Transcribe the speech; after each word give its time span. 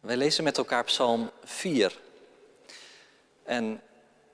Wij 0.00 0.16
lezen 0.16 0.44
met 0.44 0.58
elkaar 0.58 0.84
Psalm 0.84 1.30
4. 1.44 1.98
En 3.42 3.82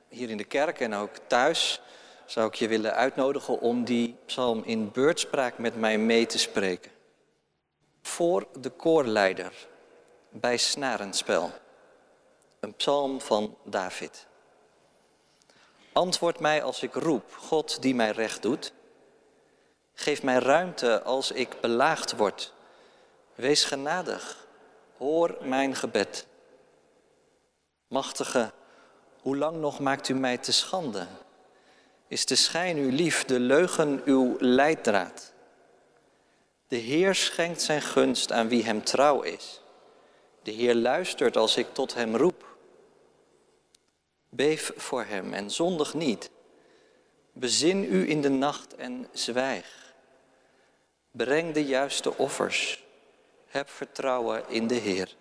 hier 0.09 0.31
in 0.31 0.37
de 0.37 0.45
kerk 0.45 0.81
en 0.81 0.95
ook 0.95 1.17
thuis 1.27 1.81
zou 2.27 2.47
ik 2.47 2.55
je 2.55 2.69
willen 2.69 2.95
uitnodigen 2.95 3.61
om 3.61 3.85
die 3.85 4.17
psalm 4.27 4.63
in 4.65 4.91
beurtspraak 4.91 5.59
met 5.59 5.77
mij 5.77 5.99
mee 5.99 6.27
te 6.27 6.39
spreken. 6.39 6.91
Voor 8.03 8.47
de 8.61 8.71
koorleider 8.71 9.53
bij 10.31 10.57
snarenspel. 10.57 11.51
Een 12.61 12.75
psalm 12.75 13.21
van 13.21 13.57
David. 13.65 14.27
Antwoord 15.93 16.41
mij 16.41 16.63
als 16.63 16.83
ik 16.83 16.95
roep, 16.95 17.35
God 17.35 17.83
die 17.83 17.95
mij 17.95 18.11
recht 18.11 18.43
doet. 18.43 18.73
Geef 19.95 20.23
mij 20.23 20.39
ruimte 20.39 21.03
als 21.03 21.31
ik 21.31 21.61
belaagd 21.61 22.17
word. 22.17 22.53
Wees 23.35 23.65
genadig, 23.65 24.46
hoor 24.99 25.37
mijn 25.41 25.75
gebed. 25.75 26.27
Machtige, 27.89 28.53
hoe 29.21 29.37
lang 29.37 29.57
nog 29.57 29.81
maakt 29.81 30.09
u 30.09 30.15
mij 30.15 30.39
te 30.39 30.53
schande? 30.53 31.07
Is 32.09 32.27
de 32.27 32.35
schijn 32.35 32.77
uw 32.77 32.91
lief, 32.91 33.25
de 33.25 33.41
leugen 33.41 34.03
uw 34.05 34.37
leidraad? 34.39 35.33
De 36.69 36.77
Heer 36.77 37.15
schenkt 37.15 37.63
zijn 37.63 37.83
gunst 37.83 38.33
aan 38.33 38.49
wie 38.49 38.65
hem 38.65 38.85
trouw 38.85 39.23
is. 39.23 39.61
De 40.43 40.51
Heer 40.51 40.75
luistert 40.75 41.37
als 41.37 41.57
ik 41.57 41.75
tot 41.75 41.95
hem 41.95 42.17
roep. 42.17 42.57
Beef 44.29 44.73
voor 44.77 45.05
hem 45.05 45.33
en 45.33 45.51
zondig 45.51 45.95
niet. 45.95 46.31
Bezin 47.33 47.85
u 47.85 48.09
in 48.09 48.21
de 48.21 48.29
nacht 48.29 48.75
en 48.75 49.09
zwijg. 49.13 49.95
Breng 51.11 51.55
de 51.55 51.65
juiste 51.65 52.17
offers. 52.17 52.86
Heb 53.57 53.71
vertrouwen 53.71 54.49
in 54.49 54.67
de 54.67 54.75
Heer. 54.75 55.15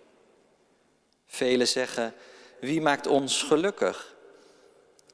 Velen 1.26 1.68
zeggen, 1.68 2.14
wie 2.60 2.80
maakt 2.80 3.06
ons 3.06 3.42
gelukkig? 3.42 4.14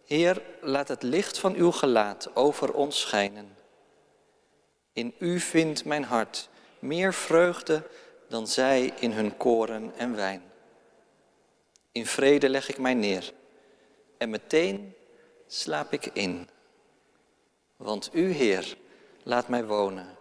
Heer, 0.05 0.43
laat 0.61 0.89
het 0.89 1.03
licht 1.03 1.39
van 1.39 1.55
uw 1.55 1.71
gelaat 1.71 2.37
over 2.37 2.75
ons 2.75 3.01
schijnen. 3.01 3.57
In 4.93 5.15
u 5.19 5.41
vindt 5.41 5.85
mijn 5.85 6.05
hart 6.05 6.49
meer 6.79 7.15
vreugde 7.15 7.89
dan 8.29 8.47
zij 8.47 8.93
in 8.99 9.13
hun 9.13 9.37
koren 9.37 9.93
en 9.97 10.17
wijn. 10.17 10.43
In 11.93 12.07
vrede 12.07 12.49
leg 12.49 12.69
ik 12.69 12.79
mij 12.79 12.95
neer 12.95 13.33
en 14.19 14.31
meteen 14.31 14.95
slaap 15.47 15.93
ik 15.93 16.07
in. 16.07 16.49
Want 17.77 18.11
u, 18.13 18.31
Heer, 18.33 18.77
laat 19.23 19.49
mij 19.49 19.65
wonen 19.65 20.17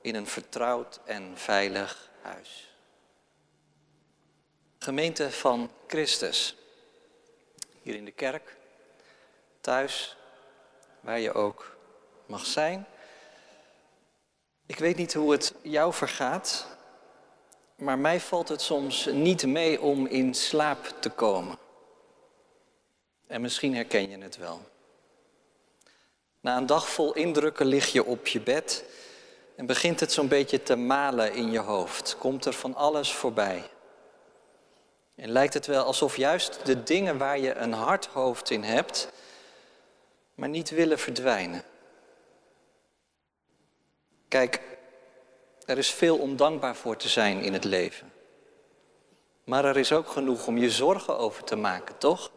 in 0.00 0.14
een 0.14 0.26
vertrouwd 0.26 1.00
en 1.04 1.32
veilig 1.34 2.12
huis. 2.24 2.74
Gemeente 4.78 5.30
van 5.30 5.70
Christus, 5.86 6.56
hier 7.82 7.94
in 7.94 8.04
de 8.04 8.10
kerk, 8.10 8.56
thuis, 9.60 10.16
waar 11.00 11.20
je 11.20 11.32
ook 11.32 11.76
mag 12.26 12.46
zijn. 12.46 12.86
Ik 14.66 14.78
weet 14.78 14.96
niet 14.96 15.14
hoe 15.14 15.32
het 15.32 15.54
jou 15.62 15.92
vergaat, 15.92 16.66
maar 17.76 17.98
mij 17.98 18.20
valt 18.20 18.48
het 18.48 18.62
soms 18.62 19.06
niet 19.06 19.46
mee 19.46 19.80
om 19.80 20.06
in 20.06 20.34
slaap 20.34 20.94
te 21.00 21.10
komen. 21.10 21.58
En 23.26 23.40
misschien 23.40 23.74
herken 23.74 24.10
je 24.10 24.18
het 24.18 24.36
wel. 24.36 24.60
Na 26.40 26.56
een 26.56 26.66
dag 26.66 26.88
vol 26.88 27.12
indrukken 27.12 27.66
lig 27.66 27.92
je 27.92 28.04
op 28.04 28.26
je 28.26 28.40
bed 28.40 28.84
en 29.56 29.66
begint 29.66 30.00
het 30.00 30.12
zo'n 30.12 30.28
beetje 30.28 30.62
te 30.62 30.76
malen 30.76 31.32
in 31.32 31.50
je 31.50 31.58
hoofd. 31.58 32.16
Komt 32.18 32.44
er 32.44 32.52
van 32.52 32.74
alles 32.74 33.12
voorbij. 33.12 33.70
En 35.14 35.30
lijkt 35.30 35.54
het 35.54 35.66
wel 35.66 35.84
alsof 35.84 36.16
juist 36.16 36.66
de 36.66 36.82
dingen 36.82 37.18
waar 37.18 37.38
je 37.38 37.54
een 37.54 37.72
hard 37.72 38.06
hoofd 38.06 38.50
in 38.50 38.62
hebt, 38.62 39.08
maar 40.34 40.48
niet 40.48 40.70
willen 40.70 40.98
verdwijnen. 40.98 41.62
Kijk, 44.28 44.60
er 45.66 45.78
is 45.78 45.90
veel 45.90 46.18
om 46.18 46.36
dankbaar 46.36 46.76
voor 46.76 46.96
te 46.96 47.08
zijn 47.08 47.40
in 47.40 47.52
het 47.52 47.64
leven. 47.64 48.12
Maar 49.44 49.64
er 49.64 49.76
is 49.76 49.92
ook 49.92 50.08
genoeg 50.08 50.46
om 50.46 50.58
je 50.58 50.70
zorgen 50.70 51.18
over 51.18 51.44
te 51.44 51.56
maken, 51.56 51.98
toch? 51.98 52.30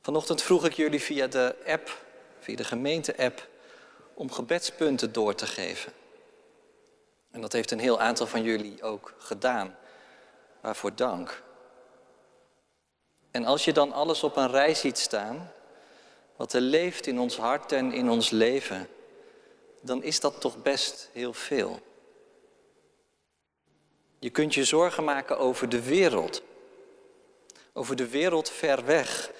Vanochtend 0.00 0.42
vroeg 0.42 0.64
ik 0.64 0.72
jullie 0.72 1.00
via 1.00 1.26
de 1.26 1.56
app, 1.66 2.04
via 2.38 2.56
de 2.56 2.64
gemeente-app, 2.64 3.48
om 4.14 4.32
gebedspunten 4.32 5.12
door 5.12 5.34
te 5.34 5.46
geven. 5.46 5.92
En 7.30 7.40
dat 7.40 7.52
heeft 7.52 7.70
een 7.70 7.78
heel 7.78 8.00
aantal 8.00 8.26
van 8.26 8.42
jullie 8.42 8.82
ook 8.82 9.14
gedaan. 9.18 9.76
Waarvoor 10.60 10.94
dank. 10.94 11.42
En 13.30 13.44
als 13.44 13.64
je 13.64 13.72
dan 13.72 13.92
alles 13.92 14.22
op 14.22 14.36
een 14.36 14.50
rij 14.50 14.74
ziet 14.74 14.98
staan, 14.98 15.52
wat 16.36 16.52
er 16.52 16.60
leeft 16.60 17.06
in 17.06 17.18
ons 17.18 17.36
hart 17.36 17.72
en 17.72 17.92
in 17.92 18.10
ons 18.10 18.30
leven, 18.30 18.88
dan 19.80 20.02
is 20.02 20.20
dat 20.20 20.40
toch 20.40 20.62
best 20.62 21.08
heel 21.12 21.32
veel. 21.32 21.80
Je 24.18 24.30
kunt 24.30 24.54
je 24.54 24.64
zorgen 24.64 25.04
maken 25.04 25.38
over 25.38 25.68
de 25.68 25.82
wereld. 25.82 26.42
Over 27.72 27.96
de 27.96 28.08
wereld 28.08 28.50
ver 28.50 28.84
weg. 28.84 29.30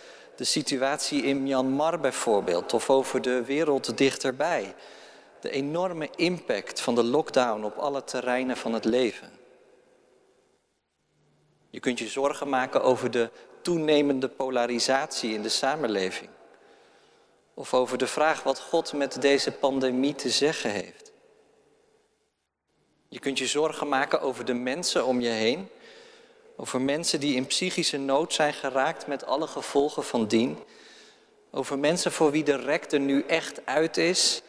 De 0.43 0.49
situatie 0.49 1.23
in 1.23 1.43
Myanmar 1.43 2.01
bijvoorbeeld, 2.01 2.73
of 2.73 2.91
over 2.91 3.23
de 3.23 3.45
wereld 3.45 3.97
dichterbij. 3.99 4.75
De 5.41 5.51
enorme 5.51 6.11
impact 6.17 6.81
van 6.81 6.95
de 6.95 7.03
lockdown 7.03 7.65
op 7.65 7.77
alle 7.77 8.05
terreinen 8.05 8.57
van 8.57 8.73
het 8.73 8.85
leven. 8.85 9.31
Je 11.71 11.81
kunt 11.81 11.99
je 11.99 12.09
zorgen 12.09 12.49
maken 12.49 12.83
over 12.83 13.11
de 13.11 13.31
toenemende 13.61 14.29
polarisatie 14.29 15.35
in 15.35 15.43
de 15.43 15.49
samenleving. 15.49 16.31
Of 17.55 17.75
over 17.75 17.99
de 17.99 18.07
vraag 18.07 18.43
wat 18.43 18.61
God 18.61 18.93
met 18.93 19.21
deze 19.21 19.53
pandemie 19.53 20.15
te 20.15 20.31
zeggen 20.31 20.71
heeft. 20.71 21.13
Je 23.09 23.19
kunt 23.19 23.39
je 23.39 23.47
zorgen 23.47 23.89
maken 23.89 24.21
over 24.21 24.45
de 24.45 24.55
mensen 24.55 25.07
om 25.07 25.21
je 25.21 25.29
heen. 25.29 25.69
Over 26.57 26.81
mensen 26.81 27.21
die 27.21 27.37
in 27.37 27.47
psychische 27.47 27.99
nood 27.99 28.33
zijn 28.33 28.53
geraakt 28.53 29.07
met 29.07 29.25
alle 29.27 29.47
gevolgen 29.47 30.05
van 30.05 30.27
dien. 30.27 30.59
Over 31.51 31.79
mensen 31.79 32.13
voor 32.13 32.31
wie 32.31 32.45
de 32.45 32.57
rek 32.57 32.93
er 32.93 33.01
nu 33.01 33.23
echt 33.27 33.67
uit 33.67 33.97
is. 33.97 34.43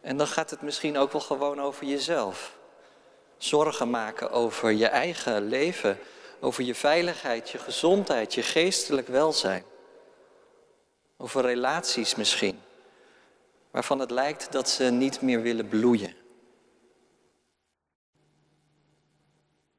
En 0.00 0.16
dan 0.16 0.26
gaat 0.26 0.50
het 0.50 0.62
misschien 0.62 0.98
ook 0.98 1.12
wel 1.12 1.20
gewoon 1.20 1.60
over 1.60 1.86
jezelf. 1.86 2.56
Zorgen 3.38 3.90
maken 3.90 4.30
over 4.30 4.70
je 4.70 4.86
eigen 4.86 5.48
leven, 5.48 5.98
over 6.40 6.64
je 6.64 6.74
veiligheid, 6.74 7.50
je 7.50 7.58
gezondheid, 7.58 8.34
je 8.34 8.42
geestelijk 8.42 9.08
welzijn. 9.08 9.64
Over 11.16 11.42
relaties 11.42 12.14
misschien, 12.14 12.60
waarvan 13.70 13.98
het 13.98 14.10
lijkt 14.10 14.52
dat 14.52 14.68
ze 14.68 14.84
niet 14.84 15.20
meer 15.20 15.42
willen 15.42 15.68
bloeien. 15.68 16.15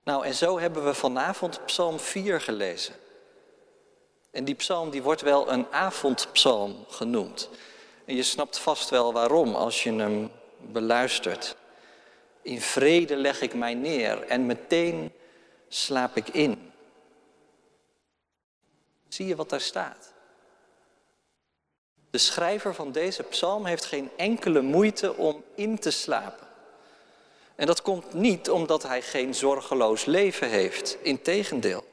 Nou, 0.08 0.26
en 0.26 0.34
zo 0.34 0.60
hebben 0.60 0.86
we 0.86 0.94
vanavond 0.94 1.66
Psalm 1.66 2.00
4 2.00 2.42
gelezen. 2.42 2.94
En 4.32 4.46
die 4.46 4.56
psalm 4.56 4.90
die 4.90 5.02
wordt 5.02 5.22
wel 5.22 5.52
een 5.52 5.68
avondpsalm 5.72 6.86
genoemd. 6.90 7.50
En 8.06 8.16
je 8.16 8.24
snapt 8.24 8.60
vast 8.60 8.90
wel 8.90 9.14
waarom 9.14 9.56
als 9.56 9.84
je 9.84 9.94
hem 9.94 10.32
beluistert. 10.58 11.56
In 12.42 12.62
vrede 12.62 13.16
leg 13.16 13.42
ik 13.42 13.54
mij 13.54 13.74
neer 13.74 14.22
en 14.22 14.46
meteen 14.46 15.12
slaap 15.68 16.16
ik 16.16 16.28
in. 16.28 16.72
Zie 19.08 19.28
je 19.28 19.36
wat 19.36 19.50
daar 19.50 19.62
staat? 19.62 20.14
De 22.10 22.18
schrijver 22.18 22.74
van 22.74 22.92
deze 22.92 23.24
psalm 23.24 23.66
heeft 23.66 23.86
geen 23.86 24.10
enkele 24.18 24.62
moeite 24.62 25.16
om 25.16 25.44
in 25.56 25.80
te 25.80 25.92
slapen. 25.92 26.47
En 27.58 27.66
dat 27.66 27.82
komt 27.82 28.14
niet 28.14 28.50
omdat 28.50 28.84
hij 28.84 29.02
geen 29.02 29.36
zorgeloos 29.36 30.06
leven 30.06 30.50
heeft, 30.50 30.98
integendeel. 31.02 31.84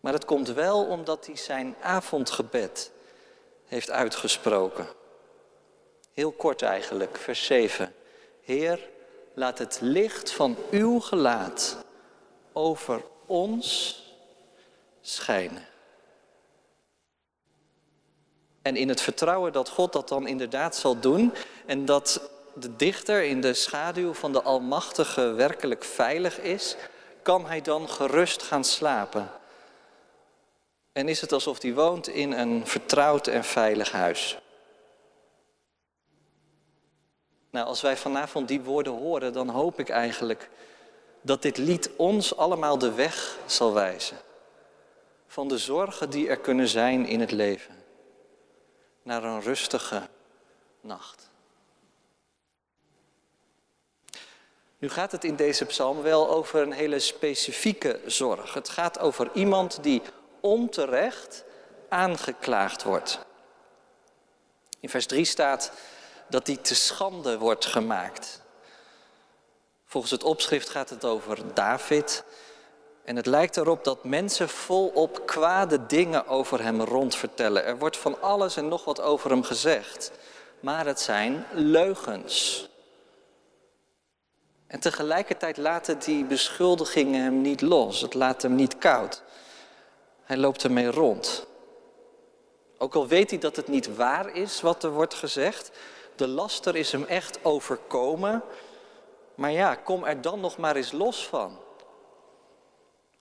Maar 0.00 0.12
het 0.12 0.24
komt 0.24 0.48
wel 0.48 0.86
omdat 0.86 1.26
hij 1.26 1.36
zijn 1.36 1.76
avondgebed 1.80 2.90
heeft 3.66 3.90
uitgesproken. 3.90 4.88
Heel 6.12 6.32
kort 6.32 6.62
eigenlijk, 6.62 7.16
vers 7.16 7.44
7. 7.44 7.94
Heer, 8.42 8.88
laat 9.34 9.58
het 9.58 9.78
licht 9.80 10.30
van 10.32 10.56
uw 10.70 11.00
gelaat 11.00 11.84
over 12.52 13.02
ons 13.26 13.96
schijnen. 15.00 15.66
En 18.62 18.76
in 18.76 18.88
het 18.88 19.00
vertrouwen 19.00 19.52
dat 19.52 19.68
God 19.68 19.92
dat 19.92 20.08
dan 20.08 20.26
inderdaad 20.26 20.76
zal 20.76 21.00
doen 21.00 21.32
en 21.66 21.84
dat 21.84 22.30
de 22.54 22.76
dichter 22.76 23.22
in 23.22 23.40
de 23.40 23.54
schaduw 23.54 24.14
van 24.14 24.32
de 24.32 24.42
Almachtige 24.42 25.32
werkelijk 25.32 25.84
veilig 25.84 26.40
is, 26.40 26.76
kan 27.22 27.46
hij 27.46 27.60
dan 27.60 27.88
gerust 27.88 28.42
gaan 28.42 28.64
slapen. 28.64 29.30
En 30.92 31.08
is 31.08 31.20
het 31.20 31.32
alsof 31.32 31.62
hij 31.62 31.74
woont 31.74 32.08
in 32.08 32.32
een 32.32 32.66
vertrouwd 32.66 33.26
en 33.26 33.44
veilig 33.44 33.92
huis. 33.92 34.38
Nou, 37.50 37.66
als 37.66 37.80
wij 37.80 37.96
vanavond 37.96 38.48
die 38.48 38.60
woorden 38.60 38.92
horen, 38.92 39.32
dan 39.32 39.48
hoop 39.48 39.78
ik 39.78 39.88
eigenlijk 39.88 40.48
dat 41.20 41.42
dit 41.42 41.56
lied 41.56 41.90
ons 41.96 42.36
allemaal 42.36 42.78
de 42.78 42.92
weg 42.92 43.38
zal 43.46 43.72
wijzen. 43.72 44.16
Van 45.26 45.48
de 45.48 45.58
zorgen 45.58 46.10
die 46.10 46.28
er 46.28 46.38
kunnen 46.38 46.68
zijn 46.68 47.06
in 47.06 47.20
het 47.20 47.30
leven. 47.30 47.74
Naar 49.02 49.24
een 49.24 49.40
rustige 49.40 50.08
nacht. 50.80 51.29
Nu 54.80 54.88
gaat 54.88 55.12
het 55.12 55.24
in 55.24 55.36
deze 55.36 55.64
psalm 55.64 56.02
wel 56.02 56.30
over 56.30 56.60
een 56.60 56.72
hele 56.72 56.98
specifieke 56.98 58.00
zorg. 58.06 58.54
Het 58.54 58.68
gaat 58.68 58.98
over 58.98 59.30
iemand 59.34 59.82
die 59.82 60.02
onterecht 60.40 61.44
aangeklaagd 61.88 62.82
wordt. 62.82 63.18
In 64.80 64.88
vers 64.88 65.06
3 65.06 65.24
staat 65.24 65.72
dat 66.28 66.46
die 66.46 66.60
te 66.60 66.74
schande 66.74 67.38
wordt 67.38 67.66
gemaakt. 67.66 68.42
Volgens 69.86 70.12
het 70.12 70.24
opschrift 70.24 70.68
gaat 70.68 70.90
het 70.90 71.04
over 71.04 71.54
David. 71.54 72.24
En 73.04 73.16
het 73.16 73.26
lijkt 73.26 73.56
erop 73.56 73.84
dat 73.84 74.04
mensen 74.04 74.48
volop 74.48 75.26
kwade 75.26 75.86
dingen 75.86 76.26
over 76.26 76.62
hem 76.62 76.80
rondvertellen. 76.80 77.64
Er 77.64 77.78
wordt 77.78 77.96
van 77.96 78.22
alles 78.22 78.56
en 78.56 78.68
nog 78.68 78.84
wat 78.84 79.00
over 79.00 79.30
hem 79.30 79.42
gezegd. 79.42 80.10
Maar 80.60 80.86
het 80.86 81.00
zijn 81.00 81.46
leugens. 81.52 82.69
En 84.70 84.80
tegelijkertijd 84.80 85.56
laten 85.56 85.98
die 85.98 86.24
beschuldigingen 86.24 87.22
hem 87.22 87.40
niet 87.40 87.60
los. 87.60 88.00
Het 88.00 88.14
laat 88.14 88.42
hem 88.42 88.54
niet 88.54 88.78
koud. 88.78 89.22
Hij 90.22 90.36
loopt 90.36 90.64
ermee 90.64 90.86
rond. 90.86 91.46
Ook 92.78 92.94
al 92.94 93.06
weet 93.06 93.30
hij 93.30 93.38
dat 93.38 93.56
het 93.56 93.68
niet 93.68 93.96
waar 93.96 94.34
is 94.34 94.60
wat 94.60 94.84
er 94.84 94.90
wordt 94.90 95.14
gezegd, 95.14 95.70
de 96.16 96.28
laster 96.28 96.76
is 96.76 96.92
hem 96.92 97.04
echt 97.04 97.44
overkomen. 97.44 98.42
Maar 99.34 99.50
ja, 99.50 99.74
kom 99.74 100.04
er 100.04 100.20
dan 100.20 100.40
nog 100.40 100.56
maar 100.56 100.76
eens 100.76 100.92
los 100.92 101.26
van. 101.26 101.58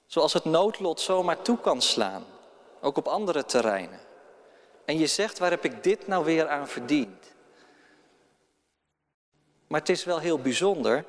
Zoals 0.06 0.34
het 0.34 0.46
noodlot 0.46 1.00
zomaar 1.00 1.42
toe 1.42 1.58
kan 1.58 1.82
slaan, 1.82 2.26
ook 2.82 2.98
op 2.98 3.08
andere 3.08 3.46
terreinen. 3.46 4.00
En 4.86 4.98
je 4.98 5.08
zegt, 5.08 5.40
waar 5.40 5.50
heb 5.52 5.66
ik 5.66 5.84
dit 5.84 6.08
nou 6.08 6.26
weer 6.26 6.48
aan 6.48 6.68
verdiend? 6.68 7.34
Maar 9.68 9.80
het 9.80 9.90
is 9.90 10.04
wel 10.04 10.20
heel 10.20 10.40
bijzonder 10.40 11.06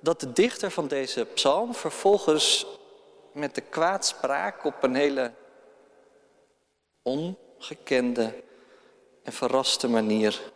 dat 0.00 0.20
de 0.20 0.32
dichter 0.32 0.70
van 0.70 0.88
deze 0.88 1.24
psalm 1.24 1.74
vervolgens 1.74 2.66
met 3.32 3.54
de 3.54 3.60
kwaadspraak 3.60 4.64
op 4.64 4.82
een 4.82 4.94
hele 4.94 5.32
ongekende 7.02 8.42
en 9.22 9.32
verraste 9.32 9.88
manier 9.88 10.52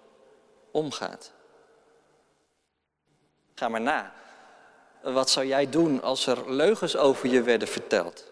omgaat. 0.71 1.33
Ga 3.55 3.69
maar 3.69 3.81
na. 3.81 4.15
Wat 5.03 5.31
zou 5.31 5.47
jij 5.47 5.71
doen 5.71 6.03
als 6.03 6.27
er 6.27 6.53
leugens 6.53 6.97
over 6.97 7.29
je 7.29 7.43
werden 7.43 7.69
verteld? 7.69 8.31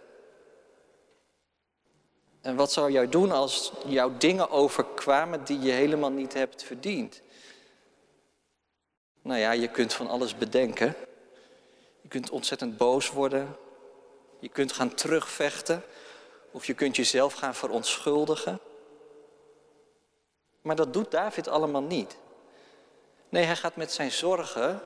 En 2.40 2.56
wat 2.56 2.72
zou 2.72 2.90
jij 2.90 3.08
doen 3.08 3.32
als 3.32 3.72
jouw 3.86 4.16
dingen 4.18 4.50
overkwamen 4.50 5.44
die 5.44 5.60
je 5.60 5.72
helemaal 5.72 6.10
niet 6.10 6.32
hebt 6.32 6.62
verdiend? 6.62 7.22
Nou 9.30 9.42
ja, 9.42 9.52
je 9.52 9.68
kunt 9.68 9.92
van 9.92 10.08
alles 10.08 10.36
bedenken. 10.36 10.96
Je 12.00 12.08
kunt 12.08 12.30
ontzettend 12.30 12.76
boos 12.76 13.10
worden. 13.10 13.56
Je 14.38 14.48
kunt 14.48 14.72
gaan 14.72 14.94
terugvechten. 14.94 15.82
Of 16.50 16.64
je 16.64 16.74
kunt 16.74 16.96
jezelf 16.96 17.34
gaan 17.34 17.54
verontschuldigen. 17.54 18.60
Maar 20.60 20.76
dat 20.76 20.92
doet 20.92 21.10
David 21.10 21.48
allemaal 21.48 21.82
niet. 21.82 22.16
Nee, 23.28 23.44
hij 23.44 23.56
gaat 23.56 23.76
met 23.76 23.92
zijn 23.92 24.12
zorgen 24.12 24.82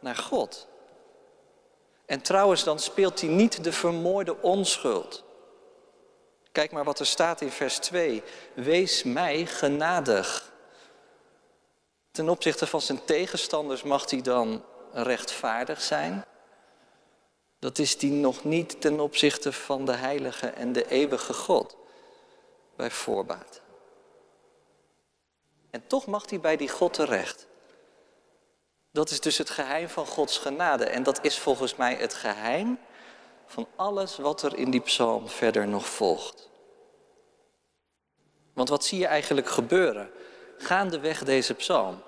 naar 0.00 0.16
God. 0.16 0.68
En 2.06 2.20
trouwens, 2.20 2.64
dan 2.64 2.78
speelt 2.78 3.20
hij 3.20 3.30
niet 3.30 3.64
de 3.64 3.72
vermoorde 3.72 4.42
onschuld. 4.42 5.24
Kijk 6.52 6.70
maar 6.72 6.84
wat 6.84 6.98
er 6.98 7.06
staat 7.06 7.40
in 7.40 7.50
vers 7.50 7.78
2. 7.78 8.22
Wees 8.54 9.02
mij 9.02 9.46
genadig. 9.46 10.56
Ten 12.18 12.28
opzichte 12.28 12.66
van 12.66 12.80
zijn 12.80 13.04
tegenstanders 13.04 13.82
mag 13.82 14.10
hij 14.10 14.22
dan 14.22 14.64
rechtvaardig 14.92 15.82
zijn. 15.82 16.24
Dat 17.58 17.78
is 17.78 17.98
die 17.98 18.10
nog 18.10 18.44
niet 18.44 18.80
ten 18.80 19.00
opzichte 19.00 19.52
van 19.52 19.84
de 19.84 19.92
heilige 19.92 20.46
en 20.46 20.72
de 20.72 20.88
eeuwige 20.88 21.32
God. 21.32 21.76
Bij 22.76 22.90
voorbaat. 22.90 23.60
En 25.70 25.86
toch 25.86 26.06
mag 26.06 26.30
hij 26.30 26.40
bij 26.40 26.56
die 26.56 26.68
God 26.68 26.92
terecht. 26.92 27.46
Dat 28.92 29.10
is 29.10 29.20
dus 29.20 29.38
het 29.38 29.50
geheim 29.50 29.88
van 29.88 30.06
Gods 30.06 30.38
genade. 30.38 30.84
En 30.84 31.02
dat 31.02 31.24
is 31.24 31.38
volgens 31.38 31.76
mij 31.76 31.94
het 31.94 32.14
geheim 32.14 32.78
van 33.46 33.66
alles 33.76 34.16
wat 34.16 34.42
er 34.42 34.56
in 34.56 34.70
die 34.70 34.80
psalm 34.80 35.28
verder 35.28 35.68
nog 35.68 35.86
volgt. 35.86 36.48
Want 38.52 38.68
wat 38.68 38.84
zie 38.84 38.98
je 38.98 39.06
eigenlijk 39.06 39.48
gebeuren 39.48 40.10
gaandeweg 40.56 41.24
deze 41.24 41.54
psalm? 41.54 42.02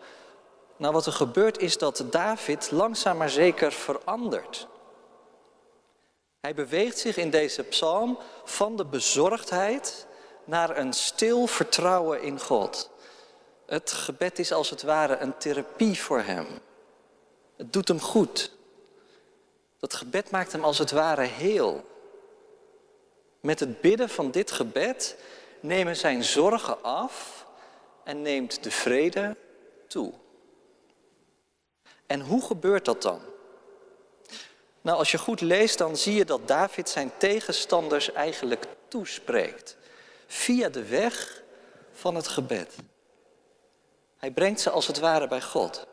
Nou, 0.81 0.93
wat 0.93 1.07
er 1.07 1.13
gebeurt 1.13 1.59
is 1.59 1.79
dat 1.79 2.05
David 2.11 2.71
langzaam 2.71 3.17
maar 3.17 3.31
zeker 3.31 3.73
verandert. 3.73 4.67
Hij 6.41 6.55
beweegt 6.55 6.99
zich 6.99 7.17
in 7.17 7.31
deze 7.31 7.63
psalm 7.63 8.19
van 8.45 8.77
de 8.77 8.85
bezorgdheid 8.85 10.07
naar 10.45 10.77
een 10.77 10.93
stil 10.93 11.47
vertrouwen 11.47 12.23
in 12.23 12.41
God. 12.41 12.91
Het 13.67 13.93
gebed 13.93 14.39
is 14.39 14.53
als 14.53 14.71
het 14.71 14.83
ware 14.83 15.17
een 15.17 15.37
therapie 15.39 15.99
voor 15.99 16.21
hem. 16.21 16.47
Het 17.57 17.73
doet 17.73 17.89
hem 17.89 18.01
goed. 18.01 18.53
Dat 19.79 19.95
gebed 19.95 20.31
maakt 20.31 20.53
hem 20.53 20.65
als 20.65 20.79
het 20.79 20.91
ware 20.91 21.25
heel. 21.25 21.85
Met 23.41 23.61
het 23.61 23.81
bidden 23.81 24.09
van 24.09 24.31
dit 24.31 24.51
gebed 24.51 25.17
nemen 25.61 25.97
zijn 25.97 26.25
zorgen 26.25 26.83
af 26.83 27.47
en 28.05 28.23
neemt 28.23 28.63
de 28.63 28.71
vrede 28.71 29.37
toe. 29.87 30.13
En 32.11 32.21
hoe 32.21 32.43
gebeurt 32.43 32.85
dat 32.85 33.03
dan? 33.03 33.21
Nou, 34.81 34.99
als 34.99 35.11
je 35.11 35.19
goed 35.19 35.41
leest, 35.41 35.79
dan 35.79 35.97
zie 35.97 36.15
je 36.15 36.25
dat 36.25 36.49
David 36.49 36.89
zijn 36.89 37.13
tegenstanders 37.17 38.13
eigenlijk 38.13 38.67
toespreekt. 38.89 39.77
Via 40.27 40.69
de 40.69 40.85
weg 40.85 41.43
van 41.93 42.15
het 42.15 42.29
gebed. 42.29 42.75
Hij 44.17 44.31
brengt 44.31 44.61
ze 44.61 44.71
als 44.71 44.87
het 44.87 44.99
ware 44.99 45.29
bij 45.29 45.41
God. 45.41 45.87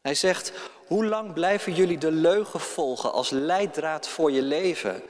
Hij 0.00 0.14
zegt, 0.14 0.52
hoe 0.86 1.06
lang 1.06 1.32
blijven 1.32 1.74
jullie 1.74 1.98
de 1.98 2.12
leugen 2.12 2.60
volgen 2.60 3.12
als 3.12 3.30
leidraad 3.30 4.08
voor 4.08 4.30
je 4.30 4.42
leven? 4.42 5.02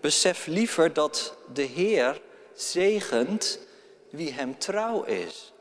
Besef 0.00 0.46
liever 0.46 0.92
dat 0.92 1.36
de 1.52 1.62
Heer 1.62 2.20
zegent 2.54 3.58
wie 4.10 4.32
hem 4.32 4.58
trouw 4.58 5.02
is. 5.02 5.52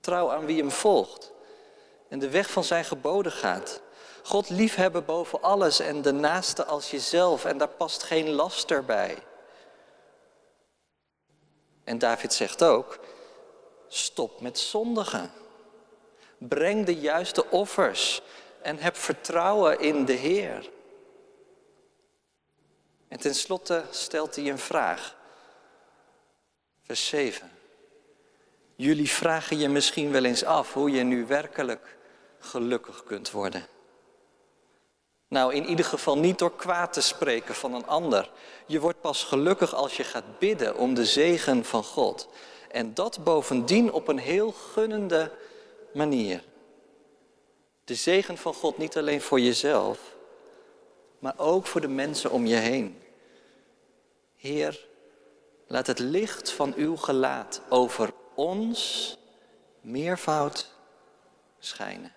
Trouw 0.00 0.30
aan 0.30 0.46
wie 0.46 0.58
hem 0.58 0.70
volgt 0.70 1.32
en 2.08 2.18
de 2.18 2.30
weg 2.30 2.50
van 2.50 2.64
zijn 2.64 2.84
geboden 2.84 3.32
gaat. 3.32 3.80
God 4.22 4.50
liefhebben 4.50 5.04
boven 5.04 5.42
alles 5.42 5.80
en 5.80 6.02
de 6.02 6.12
naaste 6.12 6.64
als 6.64 6.90
jezelf 6.90 7.44
en 7.44 7.58
daar 7.58 7.68
past 7.68 8.02
geen 8.02 8.30
laster 8.30 8.84
bij. 8.84 9.18
En 11.84 11.98
David 11.98 12.32
zegt 12.32 12.62
ook, 12.62 12.98
stop 13.88 14.40
met 14.40 14.58
zondigen. 14.58 15.32
Breng 16.38 16.86
de 16.86 16.94
juiste 16.94 17.50
offers 17.50 18.22
en 18.62 18.78
heb 18.78 18.96
vertrouwen 18.96 19.80
in 19.80 20.04
de 20.04 20.12
Heer. 20.12 20.70
En 23.08 23.20
tenslotte 23.20 23.84
stelt 23.90 24.36
hij 24.36 24.50
een 24.50 24.58
vraag. 24.58 25.16
Vers 26.82 27.06
7. 27.06 27.53
Jullie 28.76 29.10
vragen 29.10 29.58
je 29.58 29.68
misschien 29.68 30.10
wel 30.10 30.24
eens 30.24 30.44
af 30.44 30.72
hoe 30.72 30.90
je 30.90 31.02
nu 31.02 31.26
werkelijk 31.26 31.96
gelukkig 32.38 33.04
kunt 33.04 33.30
worden. 33.30 33.66
Nou, 35.28 35.54
in 35.54 35.66
ieder 35.66 35.84
geval 35.84 36.18
niet 36.18 36.38
door 36.38 36.56
kwaad 36.56 36.92
te 36.92 37.00
spreken 37.00 37.54
van 37.54 37.74
een 37.74 37.86
ander. 37.86 38.30
Je 38.66 38.80
wordt 38.80 39.00
pas 39.00 39.24
gelukkig 39.24 39.74
als 39.74 39.96
je 39.96 40.04
gaat 40.04 40.38
bidden 40.38 40.76
om 40.76 40.94
de 40.94 41.04
zegen 41.04 41.64
van 41.64 41.84
God. 41.84 42.28
En 42.70 42.94
dat 42.94 43.24
bovendien 43.24 43.92
op 43.92 44.08
een 44.08 44.18
heel 44.18 44.50
gunnende 44.52 45.30
manier. 45.92 46.42
De 47.84 47.94
zegen 47.94 48.38
van 48.38 48.54
God 48.54 48.78
niet 48.78 48.96
alleen 48.96 49.20
voor 49.20 49.40
jezelf, 49.40 49.98
maar 51.18 51.34
ook 51.36 51.66
voor 51.66 51.80
de 51.80 51.88
mensen 51.88 52.30
om 52.30 52.46
je 52.46 52.56
heen. 52.56 53.02
Heer, 54.36 54.86
laat 55.66 55.86
het 55.86 55.98
licht 55.98 56.50
van 56.50 56.74
uw 56.76 56.96
gelaat 56.96 57.60
over 57.68 58.12
ons 58.34 59.16
meervoud 59.80 60.70
schijnen. 61.58 62.12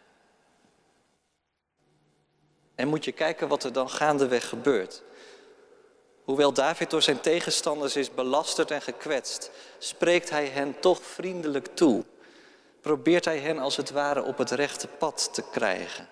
En 2.75 2.87
moet 2.87 3.05
je 3.05 3.11
kijken 3.11 3.47
wat 3.47 3.63
er 3.63 3.73
dan 3.73 3.89
gaandeweg 3.89 4.49
gebeurt. 4.49 5.03
Hoewel 6.23 6.53
David 6.53 6.89
door 6.89 7.01
zijn 7.01 7.19
tegenstanders 7.21 7.95
is 7.95 8.13
belasterd 8.13 8.71
en 8.71 8.81
gekwetst, 8.81 9.51
spreekt 9.77 10.29
hij 10.29 10.45
hen 10.45 10.79
toch 10.79 11.01
vriendelijk 11.01 11.67
toe. 11.75 12.03
Probeert 12.81 13.25
hij 13.25 13.39
hen 13.39 13.59
als 13.59 13.77
het 13.77 13.91
ware 13.91 14.23
op 14.23 14.37
het 14.37 14.51
rechte 14.51 14.87
pad 14.87 15.29
te 15.33 15.43
krijgen. 15.51 16.07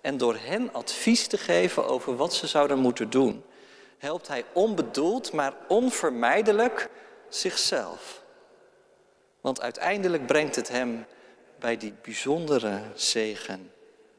En 0.00 0.16
door 0.16 0.36
hen 0.36 0.72
advies 0.72 1.26
te 1.26 1.38
geven 1.38 1.86
over 1.86 2.16
wat 2.16 2.34
ze 2.34 2.46
zouden 2.46 2.78
moeten 2.78 3.10
doen, 3.10 3.44
helpt 3.98 4.28
hij 4.28 4.44
onbedoeld, 4.52 5.32
maar 5.32 5.54
onvermijdelijk 5.68 6.88
zichzelf. 7.28 8.19
Want 9.40 9.60
uiteindelijk 9.60 10.26
brengt 10.26 10.56
het 10.56 10.68
hem 10.68 11.06
bij 11.58 11.76
die 11.76 11.94
bijzondere 12.02 12.82
zegen 12.94 13.72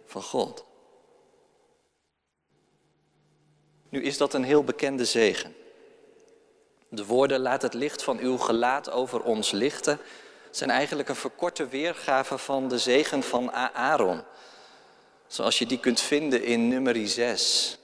van 0.06 0.22
God. 0.22 0.66
Nu 3.90 4.04
is 4.04 4.18
dat 4.18 4.34
een 4.34 4.44
heel 4.44 4.64
bekende 4.64 5.06
zegen. 5.06 5.56
De 6.90 7.06
woorden 7.06 7.40
laat 7.40 7.62
het 7.62 7.74
licht 7.74 8.04
van 8.04 8.20
uw 8.20 8.38
gelaat 8.38 8.92
over 8.92 9.24
ons 9.24 9.52
lichten 9.52 10.00
zijn 10.52 10.70
eigenlijk 10.70 11.10
een 11.10 11.16
verkorte 11.16 11.68
weergave 11.68 12.38
van 12.38 12.68
de 12.68 12.78
zegen 12.78 13.24
van 13.24 13.52
Aaron. 13.74 14.24
Zoals 15.28 15.60
je 15.60 15.66
die 15.66 15.80
kunt 15.80 16.02
vinden 16.02 16.44
in 16.44 16.68
nummer 16.68 17.08
6. 17.08 17.78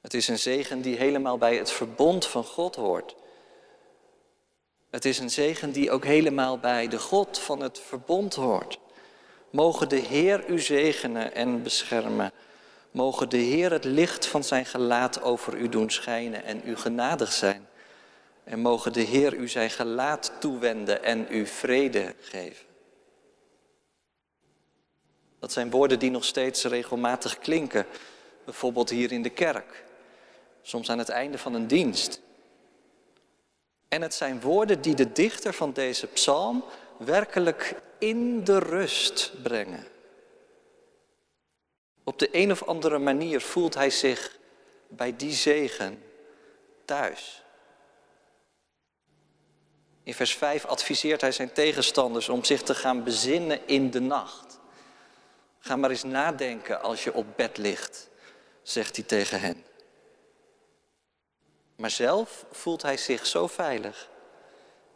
Het 0.00 0.14
is 0.14 0.28
een 0.28 0.38
zegen 0.38 0.80
die 0.80 0.96
helemaal 0.96 1.38
bij 1.38 1.56
het 1.56 1.70
verbond 1.70 2.26
van 2.26 2.44
God 2.44 2.74
hoort. 2.74 3.14
Het 4.96 5.04
is 5.04 5.18
een 5.18 5.30
zegen 5.30 5.72
die 5.72 5.90
ook 5.90 6.04
helemaal 6.04 6.58
bij 6.58 6.88
de 6.88 6.98
God 6.98 7.38
van 7.38 7.60
het 7.60 7.80
verbond 7.80 8.34
hoort. 8.34 8.78
Mogen 9.50 9.88
de 9.88 9.96
Heer 9.96 10.50
u 10.50 10.58
zegenen 10.58 11.34
en 11.34 11.62
beschermen. 11.62 12.32
Mogen 12.90 13.28
de 13.28 13.36
Heer 13.36 13.72
het 13.72 13.84
licht 13.84 14.26
van 14.26 14.44
zijn 14.44 14.66
gelaat 14.66 15.22
over 15.22 15.56
u 15.56 15.68
doen 15.68 15.90
schijnen 15.90 16.44
en 16.44 16.62
u 16.64 16.76
genadig 16.76 17.32
zijn. 17.32 17.68
En 18.44 18.58
mogen 18.58 18.92
de 18.92 19.00
Heer 19.00 19.34
u 19.34 19.48
zijn 19.48 19.70
gelaat 19.70 20.32
toewenden 20.38 21.04
en 21.04 21.26
u 21.30 21.46
vrede 21.46 22.14
geven. 22.20 22.66
Dat 25.38 25.52
zijn 25.52 25.70
woorden 25.70 25.98
die 25.98 26.10
nog 26.10 26.24
steeds 26.24 26.64
regelmatig 26.64 27.38
klinken, 27.38 27.86
bijvoorbeeld 28.44 28.90
hier 28.90 29.12
in 29.12 29.22
de 29.22 29.30
kerk, 29.30 29.84
soms 30.62 30.90
aan 30.90 30.98
het 30.98 31.08
einde 31.08 31.38
van 31.38 31.54
een 31.54 31.66
dienst. 31.66 32.24
En 33.96 34.02
het 34.02 34.14
zijn 34.14 34.40
woorden 34.40 34.80
die 34.80 34.94
de 34.94 35.12
dichter 35.12 35.52
van 35.52 35.72
deze 35.72 36.06
psalm 36.06 36.64
werkelijk 36.98 37.74
in 37.98 38.44
de 38.44 38.58
rust 38.58 39.32
brengen. 39.42 39.86
Op 42.04 42.18
de 42.18 42.28
een 42.32 42.50
of 42.50 42.62
andere 42.62 42.98
manier 42.98 43.40
voelt 43.40 43.74
hij 43.74 43.90
zich 43.90 44.38
bij 44.88 45.16
die 45.16 45.32
zegen 45.32 46.02
thuis. 46.84 47.42
In 50.02 50.14
vers 50.14 50.34
5 50.34 50.64
adviseert 50.64 51.20
hij 51.20 51.32
zijn 51.32 51.52
tegenstanders 51.52 52.28
om 52.28 52.44
zich 52.44 52.62
te 52.62 52.74
gaan 52.74 53.04
bezinnen 53.04 53.66
in 53.66 53.90
de 53.90 54.00
nacht. 54.00 54.60
Ga 55.58 55.76
maar 55.76 55.90
eens 55.90 56.04
nadenken 56.04 56.82
als 56.82 57.04
je 57.04 57.14
op 57.14 57.26
bed 57.36 57.56
ligt, 57.58 58.08
zegt 58.62 58.96
hij 58.96 59.04
tegen 59.04 59.40
hen. 59.40 59.65
Maar 61.76 61.90
zelf 61.90 62.44
voelt 62.50 62.82
hij 62.82 62.96
zich 62.96 63.26
zo 63.26 63.46
veilig 63.46 64.08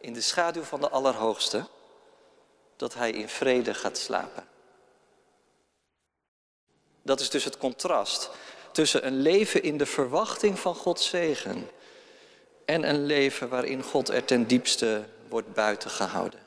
in 0.00 0.12
de 0.12 0.20
schaduw 0.20 0.62
van 0.62 0.80
de 0.80 0.88
Allerhoogste 0.88 1.66
dat 2.76 2.94
hij 2.94 3.10
in 3.10 3.28
vrede 3.28 3.74
gaat 3.74 3.98
slapen. 3.98 4.48
Dat 7.02 7.20
is 7.20 7.30
dus 7.30 7.44
het 7.44 7.58
contrast 7.58 8.30
tussen 8.72 9.06
een 9.06 9.20
leven 9.20 9.62
in 9.62 9.76
de 9.76 9.86
verwachting 9.86 10.58
van 10.58 10.74
Gods 10.74 11.08
zegen 11.08 11.68
en 12.64 12.88
een 12.88 13.06
leven 13.06 13.48
waarin 13.48 13.82
God 13.82 14.08
er 14.08 14.24
ten 14.24 14.46
diepste 14.46 15.04
wordt 15.28 15.54
buiten 15.54 15.90
gehouden. 15.90 16.40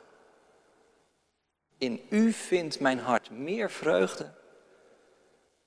In 1.78 2.06
u 2.10 2.32
vindt 2.32 2.80
mijn 2.80 3.00
hart 3.00 3.30
meer 3.30 3.72
vreugde 3.72 4.32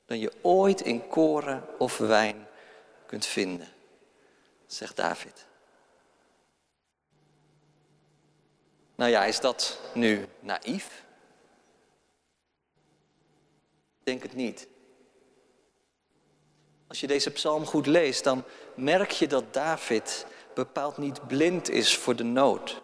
dan 0.06 0.18
je 0.18 0.32
ooit 0.42 0.80
in 0.80 1.08
koren 1.08 1.64
of 1.78 1.98
wijn 1.98 2.48
kunt 3.06 3.26
vinden, 3.26 3.68
zegt 4.66 4.96
David. 4.96 5.46
Nou 8.94 9.10
ja, 9.10 9.24
is 9.24 9.40
dat 9.40 9.80
nu 9.94 10.26
naïef? 10.40 11.04
Denk 14.02 14.22
het 14.22 14.34
niet. 14.34 14.68
Als 16.86 17.00
je 17.00 17.06
deze 17.06 17.30
psalm 17.30 17.66
goed 17.66 17.86
leest, 17.86 18.24
dan 18.24 18.44
merk 18.74 19.10
je 19.10 19.26
dat 19.26 19.52
David 19.54 20.26
bepaald 20.54 20.96
niet 20.96 21.26
blind 21.26 21.68
is 21.68 21.96
voor 21.96 22.16
de 22.16 22.24
nood. 22.24 22.82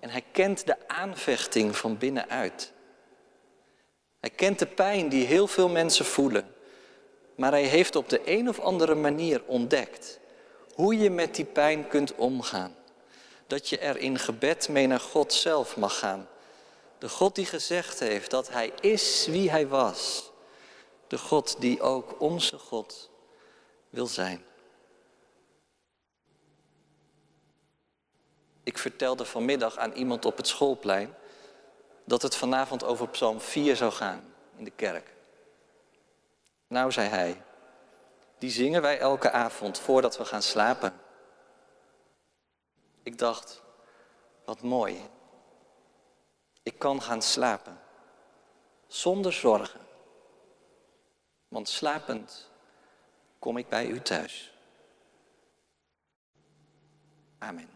En 0.00 0.10
hij 0.10 0.24
kent 0.32 0.66
de 0.66 0.88
aanvechting 0.88 1.76
van 1.76 1.98
binnenuit. 1.98 2.72
Hij 4.20 4.30
kent 4.30 4.58
de 4.58 4.66
pijn 4.66 5.08
die 5.08 5.26
heel 5.26 5.46
veel 5.46 5.68
mensen 5.68 6.04
voelen. 6.04 6.54
Maar 7.36 7.50
hij 7.50 7.64
heeft 7.64 7.96
op 7.96 8.08
de 8.08 8.20
een 8.24 8.48
of 8.48 8.60
andere 8.60 8.94
manier 8.94 9.42
ontdekt 9.46 10.20
hoe 10.76 10.96
je 10.98 11.10
met 11.10 11.34
die 11.34 11.44
pijn 11.44 11.88
kunt 11.88 12.14
omgaan. 12.14 12.76
Dat 13.46 13.68
je 13.68 13.78
er 13.78 13.96
in 13.96 14.18
gebed 14.18 14.68
mee 14.68 14.86
naar 14.86 15.00
God 15.00 15.32
zelf 15.32 15.76
mag 15.76 15.98
gaan. 15.98 16.28
De 16.98 17.08
God 17.08 17.34
die 17.34 17.46
gezegd 17.46 17.98
heeft 17.98 18.30
dat 18.30 18.48
hij 18.48 18.72
is 18.80 19.26
wie 19.26 19.50
hij 19.50 19.68
was. 19.68 20.30
De 21.06 21.18
God 21.18 21.60
die 21.60 21.80
ook 21.80 22.20
onze 22.20 22.58
God 22.58 23.10
wil 23.90 24.06
zijn. 24.06 24.44
Ik 28.62 28.78
vertelde 28.78 29.24
vanmiddag 29.24 29.76
aan 29.76 29.92
iemand 29.92 30.24
op 30.24 30.36
het 30.36 30.46
schoolplein 30.46 31.14
dat 32.04 32.22
het 32.22 32.36
vanavond 32.36 32.84
over 32.84 33.08
Psalm 33.08 33.40
4 33.40 33.76
zou 33.76 33.92
gaan 33.92 34.34
in 34.56 34.64
de 34.64 34.72
kerk. 34.76 35.14
Nou, 36.66 36.92
zei 36.92 37.08
hij, 37.08 37.42
die 38.38 38.50
zingen 38.50 38.82
wij 38.82 38.98
elke 38.98 39.30
avond 39.30 39.78
voordat 39.78 40.16
we 40.16 40.24
gaan 40.24 40.42
slapen. 40.42 41.00
Ik 43.02 43.18
dacht, 43.18 43.62
wat 44.44 44.62
mooi. 44.62 45.08
Ik 46.62 46.78
kan 46.78 47.02
gaan 47.02 47.22
slapen 47.22 47.80
zonder 48.86 49.32
zorgen. 49.32 49.80
Want 51.48 51.68
slapend 51.68 52.50
kom 53.38 53.56
ik 53.56 53.68
bij 53.68 53.86
u 53.86 54.00
thuis. 54.00 54.54
Amen. 57.38 57.75